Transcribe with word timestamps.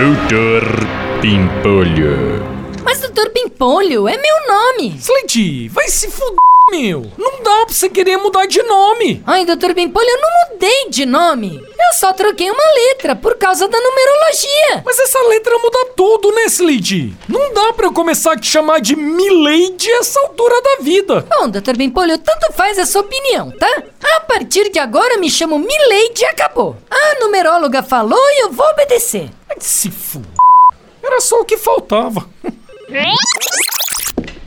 Doutor 0.00 0.62
Pimpolho. 1.20 2.42
Mas 2.82 3.00
Doutor 3.00 3.28
Pimpolho 3.32 4.08
é 4.08 4.16
meu 4.16 4.48
nome. 4.48 4.96
Slade, 4.96 5.68
vai 5.68 5.88
se 5.88 6.10
fuder, 6.10 6.36
meu. 6.70 7.04
Não 7.18 7.42
dá 7.42 7.66
pra 7.66 7.74
você 7.74 7.86
querer 7.90 8.16
mudar 8.16 8.46
de 8.46 8.62
nome. 8.62 9.22
Ai, 9.26 9.44
Doutor 9.44 9.74
Pimpolho, 9.74 10.08
eu 10.08 10.20
não 10.22 10.54
mudei 10.54 10.88
de 10.88 11.04
nome. 11.04 11.62
Eu 11.62 11.98
só 11.98 12.14
troquei 12.14 12.50
uma 12.50 12.64
letra 12.76 13.14
por 13.14 13.36
causa 13.36 13.68
da 13.68 13.78
numerologia. 13.78 14.82
Mas 14.86 14.98
essa 14.98 15.20
letra 15.28 15.58
muda 15.58 15.92
tudo, 15.94 16.32
né, 16.32 16.44
Slade? 16.46 17.14
Não 17.28 17.52
dá 17.52 17.74
pra 17.74 17.84
eu 17.84 17.92
começar 17.92 18.32
a 18.32 18.38
te 18.38 18.46
chamar 18.46 18.80
de 18.80 18.96
Milady 18.96 19.90
essa 19.98 20.18
altura 20.20 20.62
da 20.62 20.82
vida. 20.82 21.26
Bom, 21.28 21.50
Doutor 21.50 21.76
Pimpolho, 21.76 22.16
tanto 22.16 22.54
faz 22.54 22.78
a 22.78 22.86
sua 22.86 23.02
opinião, 23.02 23.50
tá? 23.50 23.82
A 24.16 24.20
partir 24.20 24.70
de 24.70 24.78
agora 24.78 25.12
eu 25.12 25.20
me 25.20 25.28
chamo 25.28 25.58
Milady 25.58 26.22
e 26.22 26.24
acabou. 26.24 26.74
A 26.90 27.20
numeróloga 27.20 27.82
falou 27.82 28.18
e 28.18 28.44
eu 28.44 28.50
vou 28.50 28.66
obedecer. 28.70 29.28
Se 29.60 29.90
fuder. 29.90 30.30
Era 31.02 31.20
só 31.20 31.40
o 31.40 31.44
que 31.44 31.56
faltava. 31.56 32.28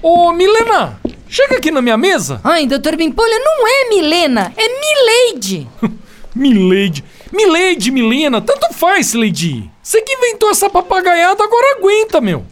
Ô, 0.02 0.32
Milena, 0.34 1.00
chega 1.30 1.58
aqui 1.58 1.72
na 1.72 1.82
minha 1.82 1.98
mesa. 1.98 2.42
Ai, 2.44 2.66
Doutor 2.66 2.98
Pimpolho, 2.98 3.40
não 3.44 3.68
é 3.68 3.90
Milena, 3.90 4.54
é 4.58 4.68
Milady. 4.68 5.68
Milady. 6.36 7.04
Milady, 7.32 7.92
Milena, 7.92 8.42
tanto 8.42 8.74
faz, 8.74 9.14
Lady. 9.14 9.70
Você 9.82 10.02
que 10.02 10.14
inventou 10.14 10.50
essa 10.50 10.70
papagaiada, 10.70 11.44
agora 11.44 11.78
aguenta, 11.78 12.22
meu. 12.22 12.46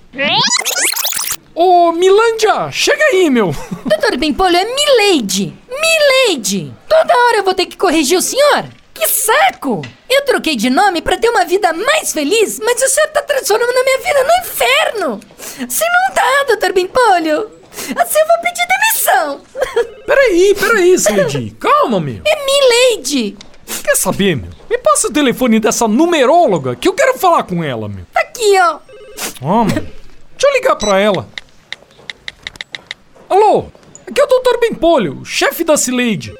Ô, 1.54 1.92
Milândia, 1.92 2.72
chega 2.72 3.04
aí, 3.12 3.30
meu. 3.30 3.54
Doutor 3.86 4.18
Pimpolho 4.18 4.56
é 4.56 4.66
Milady. 4.66 5.54
Milady. 5.70 6.74
Toda 6.88 7.18
hora 7.18 7.38
eu 7.38 7.44
vou 7.44 7.54
ter 7.54 7.66
que 7.66 7.78
corrigir 7.78 8.18
o 8.18 8.22
senhor. 8.22 8.66
Que 9.02 9.08
saco! 9.08 9.82
Eu 10.08 10.24
troquei 10.26 10.56
de 10.56 10.70
nome 10.70 11.02
pra 11.02 11.18
ter 11.18 11.28
uma 11.28 11.44
vida 11.44 11.74
mais 11.74 12.14
feliz, 12.14 12.60
mas 12.60 12.80
o 12.84 12.88
senhor 12.88 13.08
tá 13.08 13.24
transformando 13.24 13.76
a 13.76 13.84
minha 13.84 13.98
vida 13.98 14.24
no 14.24 14.46
inferno. 14.46 15.20
Se 15.68 15.84
não 15.84 16.14
dá, 16.14 16.44
Doutor 16.50 16.72
Pimpolho. 16.72 17.52
Assim 17.96 18.20
eu 18.20 18.28
vou 18.28 18.38
pedir 18.44 18.68
demissão. 18.68 19.42
Peraí, 20.06 20.54
peraí, 20.54 20.96
Lady. 21.18 21.50
Calma, 21.60 22.00
meu. 22.00 22.22
É 22.24 22.46
Milady. 22.46 23.36
Quer 23.84 23.96
saber, 23.96 24.36
meu? 24.36 24.52
Me 24.70 24.78
passa 24.78 25.08
o 25.08 25.12
telefone 25.14 25.60
dessa 25.60 25.88
numeróloga 25.88 26.76
que 26.76 26.88
eu 26.88 26.94
quero 26.94 27.18
falar 27.18 27.42
com 27.44 27.64
ela, 27.64 27.90
meu. 27.90 28.06
Tá 28.14 28.20
aqui, 28.20 28.60
ó. 28.60 28.80
Ó, 29.42 29.64
meu. 29.64 29.82
Deixa 29.82 30.48
eu 30.48 30.54
ligar 30.54 30.76
pra 30.76 31.00
ela. 31.00 31.28
Alô? 33.28 33.66
Aqui 34.08 34.22
é 34.22 34.24
o 34.24 34.28
Dr. 34.28 34.60
Pimpolho, 34.60 35.26
chefe 35.26 35.64
da 35.64 35.76
Cileide. 35.76 36.36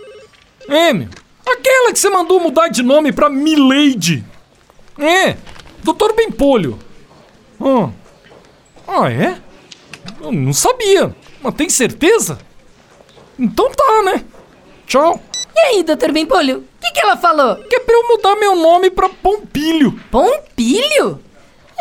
É, 0.70 0.94
meu. 0.94 1.10
Aquela 1.54 1.92
que 1.92 2.00
você 2.00 2.10
mandou 2.10 2.40
mudar 2.40 2.68
de 2.70 2.82
nome 2.82 3.12
pra 3.12 3.30
Milady. 3.30 4.24
É, 4.98 5.36
Dr. 5.84 6.14
Pimpolho. 6.16 6.78
Ah. 7.60 7.90
ah, 8.88 9.12
é? 9.12 9.38
Eu 10.22 10.32
não 10.32 10.54
sabia. 10.54 11.16
Mas 11.42 11.56
tem 11.56 11.70
certeza? 11.70 12.40
Então 13.38 13.72
tá, 13.72 14.04
né? 14.04 14.24
Tchau. 14.86 15.20
E 15.56 15.60
aí, 15.60 15.84
Doutor 15.84 16.14
Pimpolho? 16.14 16.60
O 16.60 16.64
que, 16.82 16.92
que 16.92 17.00
ela 17.06 17.18
falou? 17.18 17.56
Que 17.56 17.76
é 17.76 17.80
pra 17.80 17.94
eu 17.94 18.08
mudar 18.08 18.36
meu 18.36 18.56
nome 18.56 18.90
pra 18.90 19.10
Pompilho. 19.10 20.00
Pompilho? 20.10 21.20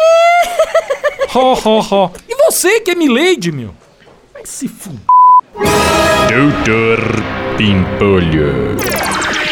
Ho, 1.34 1.53
ho, 1.53 1.81
ho. 1.81 2.11
E 2.29 2.34
você 2.34 2.81
que 2.81 2.91
é 2.91 2.95
Milady, 2.95 3.53
meu? 3.53 3.75
Vai 4.33 4.45
se 4.47 4.67
fuder. 4.67 5.01
Doutor 6.29 6.99
Pimpolho. 7.57 9.09